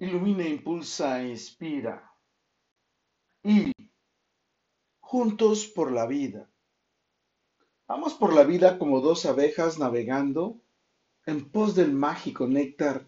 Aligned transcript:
Ilumina, 0.00 0.48
impulsa, 0.48 1.22
inspira. 1.22 2.10
Y 3.44 3.72
juntos 5.00 5.66
por 5.66 5.92
la 5.92 6.06
vida. 6.06 6.48
Vamos 7.86 8.14
por 8.14 8.32
la 8.32 8.44
vida 8.44 8.78
como 8.78 9.00
dos 9.00 9.26
abejas 9.26 9.78
navegando 9.78 10.56
en 11.26 11.50
pos 11.50 11.74
del 11.74 11.92
mágico 11.92 12.46
néctar 12.46 13.06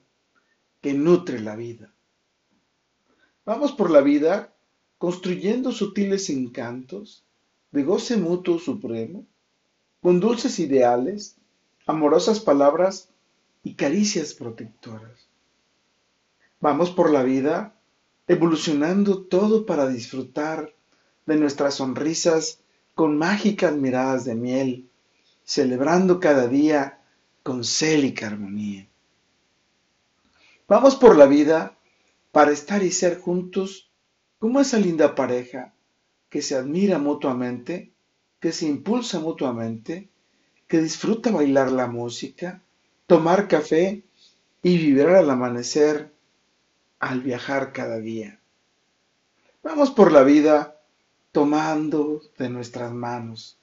que 0.83 0.93
nutre 0.93 1.41
la 1.41 1.57
vida. 1.57 1.95
Vamos 3.47 3.73
por 3.73 3.91
la 3.91 4.03
vida 4.03 4.55
construyendo 4.99 5.73
sutiles 5.73 6.29
encantos 6.29 7.25
de 7.71 7.85
goce 7.85 8.19
mutuo 8.19 8.59
supremo, 8.59 9.27
con 10.03 10.21
dulces 10.21 10.59
ideales, 10.59 11.37
amorosas 11.87 12.39
palabras 12.39 13.09
y 13.65 13.75
caricias 13.77 14.35
protectoras. 14.35 15.32
Vamos 16.63 16.93
por 16.93 17.11
la 17.11 17.25
vida 17.25 17.75
evolucionando 18.29 19.25
todo 19.25 19.67
para 19.67 19.89
disfrutar 19.89 20.73
de 21.27 21.35
nuestras 21.35 21.75
sonrisas 21.75 22.61
con 22.95 23.19
mágicas 23.19 23.75
miradas 23.75 24.25
de 24.25 24.37
miel, 24.37 24.89
celebrando 25.43 26.21
cada 26.21 26.47
día 26.47 27.01
con 27.43 27.65
célica 27.65 28.29
armonía. 28.29 28.87
Vamos 30.69 30.95
por 30.95 31.17
la 31.17 31.27
vida 31.27 31.77
para 32.31 32.53
estar 32.53 32.85
y 32.85 32.93
ser 32.93 33.19
juntos 33.19 33.91
como 34.39 34.61
esa 34.61 34.79
linda 34.79 35.17
pareja 35.17 35.75
que 36.31 36.43
se 36.43 36.55
admira 36.55 36.99
mutuamente, 36.99 37.91
que 38.39 38.53
se 38.53 38.67
impulsa 38.67 39.19
mutuamente, 39.19 40.11
que 40.69 40.81
disfruta 40.81 41.33
bailar 41.33 41.73
la 41.73 41.89
música, 41.89 42.63
tomar 43.09 43.49
café 43.49 44.05
y 44.63 44.77
vibrar 44.79 45.17
al 45.17 45.31
amanecer 45.31 46.13
al 47.03 47.21
viajar 47.21 47.73
cada 47.73 47.99
día. 47.99 48.39
Vamos 49.65 49.91
por 49.91 50.13
la 50.13 50.23
vida 50.23 50.77
tomando 51.33 52.23
de 52.39 52.49
nuestras 52.49 52.93
manos, 52.93 53.59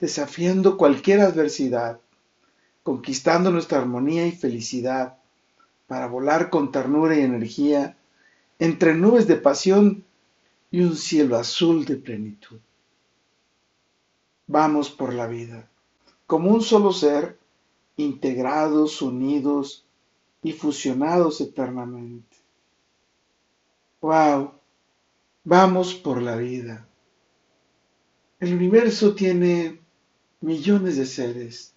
desafiando 0.00 0.78
cualquier 0.78 1.20
adversidad, 1.20 2.00
conquistando 2.82 3.50
nuestra 3.50 3.78
armonía 3.78 4.26
y 4.26 4.32
felicidad 4.32 5.18
para 5.86 6.06
volar 6.06 6.48
con 6.48 6.72
ternura 6.72 7.14
y 7.14 7.20
energía 7.20 7.98
entre 8.58 8.94
nubes 8.94 9.26
de 9.26 9.36
pasión 9.36 10.06
y 10.70 10.80
un 10.80 10.96
cielo 10.96 11.36
azul 11.36 11.84
de 11.84 11.96
plenitud. 11.96 12.58
Vamos 14.46 14.88
por 14.88 15.12
la 15.12 15.26
vida, 15.26 15.68
como 16.26 16.50
un 16.50 16.62
solo 16.62 16.94
ser, 16.94 17.38
integrados, 17.98 19.02
unidos 19.02 19.84
y 20.42 20.52
fusionados 20.52 21.42
eternamente. 21.42 22.41
¡Wow! 24.02 24.54
Vamos 25.44 25.94
por 25.94 26.20
la 26.20 26.34
vida. 26.34 26.88
El 28.40 28.52
universo 28.52 29.14
tiene 29.14 29.78
millones 30.40 30.96
de 30.96 31.06
seres 31.06 31.72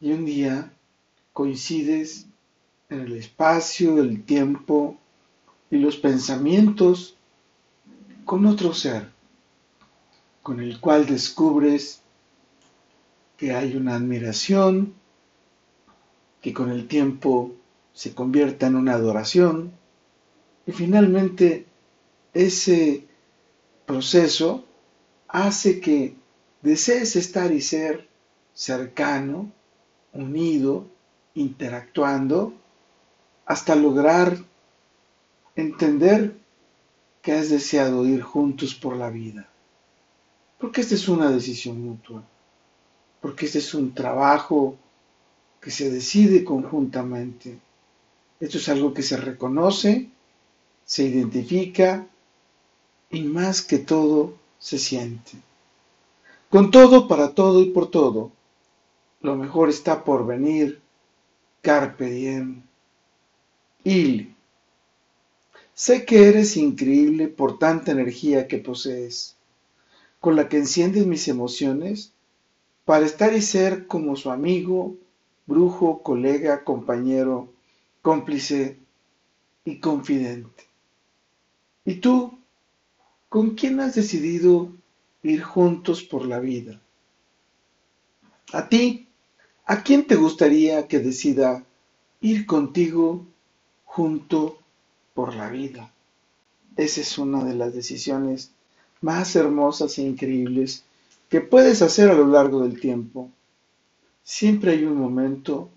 y 0.00 0.10
un 0.10 0.24
día 0.24 0.74
coincides 1.32 2.26
en 2.88 3.02
el 3.02 3.12
espacio, 3.12 4.00
el 4.00 4.24
tiempo 4.24 4.98
y 5.70 5.76
los 5.76 5.96
pensamientos 5.98 7.16
con 8.24 8.44
otro 8.44 8.74
ser, 8.74 9.12
con 10.42 10.58
el 10.58 10.80
cual 10.80 11.06
descubres 11.06 12.02
que 13.36 13.54
hay 13.54 13.76
una 13.76 13.94
admiración, 13.94 14.94
que 16.40 16.52
con 16.52 16.72
el 16.72 16.88
tiempo 16.88 17.52
se 17.92 18.16
convierta 18.16 18.66
en 18.66 18.74
una 18.74 18.94
adoración, 18.94 19.78
y 20.66 20.72
finalmente 20.72 21.66
ese 22.32 23.06
proceso 23.86 24.64
hace 25.28 25.80
que 25.80 26.14
desees 26.62 27.16
estar 27.16 27.52
y 27.52 27.60
ser 27.60 28.08
cercano, 28.52 29.50
unido, 30.12 30.86
interactuando, 31.34 32.52
hasta 33.46 33.74
lograr 33.74 34.36
entender 35.56 36.36
que 37.22 37.32
has 37.32 37.50
deseado 37.50 38.06
ir 38.06 38.22
juntos 38.22 38.74
por 38.74 38.96
la 38.96 39.10
vida. 39.10 39.48
Porque 40.58 40.82
esta 40.82 40.94
es 40.94 41.08
una 41.08 41.30
decisión 41.30 41.80
mutua, 41.80 42.22
porque 43.20 43.46
este 43.46 43.58
es 43.58 43.74
un 43.74 43.94
trabajo 43.94 44.76
que 45.60 45.70
se 45.70 45.90
decide 45.90 46.44
conjuntamente. 46.44 47.58
Esto 48.38 48.58
es 48.58 48.68
algo 48.68 48.94
que 48.94 49.02
se 49.02 49.16
reconoce 49.16 50.10
se 50.84 51.04
identifica 51.04 52.06
y 53.10 53.22
más 53.22 53.62
que 53.62 53.78
todo 53.78 54.34
se 54.58 54.78
siente. 54.78 55.32
Con 56.48 56.70
todo, 56.70 57.08
para 57.08 57.34
todo 57.34 57.60
y 57.60 57.70
por 57.70 57.90
todo, 57.90 58.32
lo 59.20 59.36
mejor 59.36 59.68
está 59.68 60.04
por 60.04 60.26
venir. 60.26 60.80
Carpe 61.62 62.06
diem. 62.06 62.62
Il. 63.84 64.34
Sé 65.74 66.04
que 66.04 66.28
eres 66.28 66.56
increíble 66.56 67.28
por 67.28 67.58
tanta 67.58 67.92
energía 67.92 68.48
que 68.48 68.58
posees, 68.58 69.36
con 70.20 70.36
la 70.36 70.48
que 70.48 70.58
enciendes 70.58 71.06
mis 71.06 71.28
emociones 71.28 72.12
para 72.84 73.06
estar 73.06 73.34
y 73.34 73.42
ser 73.42 73.86
como 73.86 74.16
su 74.16 74.30
amigo, 74.30 74.96
brujo, 75.46 76.02
colega, 76.02 76.64
compañero, 76.64 77.52
cómplice 78.02 78.78
y 79.64 79.78
confidente. 79.80 80.69
¿Y 81.90 81.94
tú, 81.96 82.38
con 83.28 83.56
quién 83.56 83.80
has 83.80 83.96
decidido 83.96 84.70
ir 85.24 85.42
juntos 85.42 86.04
por 86.04 86.24
la 86.24 86.38
vida? 86.38 86.80
¿A 88.52 88.68
ti? 88.68 89.08
¿A 89.64 89.82
quién 89.82 90.06
te 90.06 90.14
gustaría 90.14 90.86
que 90.86 91.00
decida 91.00 91.64
ir 92.20 92.46
contigo 92.46 93.26
junto 93.84 94.56
por 95.14 95.34
la 95.34 95.50
vida? 95.50 95.92
Esa 96.76 97.00
es 97.00 97.18
una 97.18 97.42
de 97.42 97.56
las 97.56 97.74
decisiones 97.74 98.52
más 99.00 99.34
hermosas 99.34 99.98
e 99.98 100.02
increíbles 100.02 100.84
que 101.28 101.40
puedes 101.40 101.82
hacer 101.82 102.08
a 102.08 102.14
lo 102.14 102.28
largo 102.28 102.62
del 102.62 102.78
tiempo. 102.78 103.32
Siempre 104.22 104.70
hay 104.74 104.84
un 104.84 104.96
momento 104.96 105.68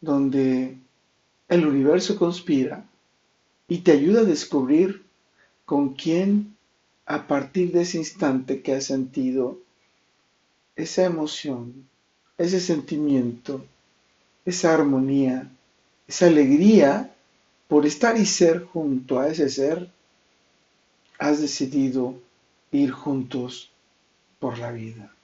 donde 0.00 0.78
el 1.48 1.66
universo 1.66 2.16
conspira 2.16 2.88
y 3.66 3.78
te 3.78 3.90
ayuda 3.90 4.20
a 4.20 4.24
descubrir 4.36 5.09
con 5.70 5.90
quién 5.90 6.56
a 7.06 7.28
partir 7.28 7.70
de 7.70 7.82
ese 7.82 7.98
instante 7.98 8.60
que 8.60 8.74
has 8.74 8.86
sentido 8.86 9.60
esa 10.74 11.04
emoción, 11.04 11.86
ese 12.38 12.58
sentimiento, 12.58 13.64
esa 14.44 14.74
armonía, 14.74 15.48
esa 16.08 16.26
alegría 16.26 17.14
por 17.68 17.86
estar 17.86 18.18
y 18.18 18.26
ser 18.26 18.64
junto 18.64 19.20
a 19.20 19.28
ese 19.28 19.48
ser, 19.48 19.88
has 21.20 21.40
decidido 21.40 22.16
ir 22.72 22.90
juntos 22.90 23.70
por 24.40 24.58
la 24.58 24.72
vida. 24.72 25.14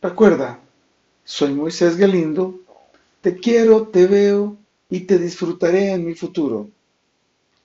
Recuerda, 0.00 0.58
soy 1.22 1.52
Moisés 1.52 1.98
Galindo, 1.98 2.58
te 3.20 3.36
quiero, 3.36 3.88
te 3.88 4.06
veo 4.06 4.56
y 4.88 5.00
te 5.00 5.18
disfrutaré 5.18 5.92
en 5.92 6.06
mi 6.06 6.14
futuro. 6.14 6.70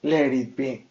Let 0.02 0.34
it 0.34 0.54
be. 0.54 0.87